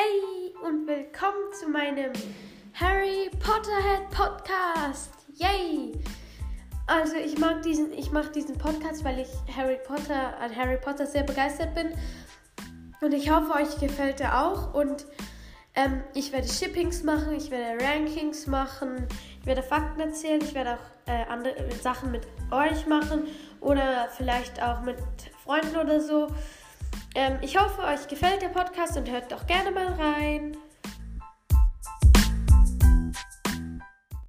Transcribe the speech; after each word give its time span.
Hey 0.00 0.54
und 0.62 0.86
willkommen 0.86 1.52
zu 1.58 1.68
meinem 1.68 2.12
Harry 2.74 3.28
Potterhead 3.40 4.08
Podcast. 4.10 5.10
Yay! 5.34 6.00
Also 6.86 7.16
ich 7.16 7.36
mag 7.36 7.62
diesen, 7.62 7.92
ich 7.92 8.12
mache 8.12 8.30
diesen 8.30 8.56
Podcast, 8.58 9.02
weil 9.02 9.18
ich 9.18 9.28
Harry 9.56 9.76
Potter 9.84 10.38
an 10.38 10.54
Harry 10.54 10.76
Potter 10.76 11.04
sehr 11.04 11.24
begeistert 11.24 11.74
bin 11.74 11.88
und 13.00 13.12
ich 13.12 13.28
hoffe 13.28 13.52
euch 13.54 13.80
gefällt 13.80 14.20
er 14.20 14.46
auch 14.46 14.72
und 14.72 15.04
ähm, 15.74 16.04
ich 16.14 16.30
werde 16.30 16.46
Shippings 16.46 17.02
machen, 17.02 17.32
ich 17.32 17.50
werde 17.50 17.84
Rankings 17.84 18.46
machen, 18.46 19.04
ich 19.40 19.46
werde 19.46 19.64
Fakten 19.64 19.98
erzählen, 19.98 20.40
ich 20.40 20.54
werde 20.54 20.74
auch 20.74 21.08
äh, 21.12 21.24
andere 21.24 21.56
Sachen 21.82 22.12
mit 22.12 22.24
euch 22.52 22.86
machen 22.86 23.24
oder 23.60 24.08
vielleicht 24.16 24.62
auch 24.62 24.80
mit 24.82 24.98
Freunden 25.42 25.76
oder 25.76 26.00
so. 26.00 26.28
Ähm, 27.14 27.38
ich 27.40 27.58
hoffe, 27.58 27.82
euch 27.82 28.06
gefällt 28.08 28.42
der 28.42 28.48
Podcast 28.48 28.96
und 28.96 29.10
hört 29.10 29.32
doch 29.32 29.46
gerne 29.46 29.70
mal 29.70 29.86
rein. 29.86 30.56